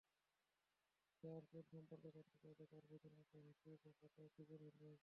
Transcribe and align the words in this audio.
Care 1.23 1.43
চুল 1.49 1.63
সম্পর্কে 1.71 2.09
জানতে 2.11 2.35
চাইলে 2.41 2.63
পারভেজের 2.71 3.13
মুখে 3.17 3.37
হাসির 3.45 3.77
রেখাটা 3.85 4.23
দ্বিগুণ 4.27 4.61
হলো। 4.67 4.91